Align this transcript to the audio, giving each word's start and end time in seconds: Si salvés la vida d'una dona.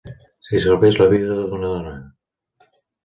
Si 0.47 0.61
salvés 0.61 0.97
la 1.01 1.07
vida 1.11 1.37
d'una 1.51 1.71
dona. 1.75 1.93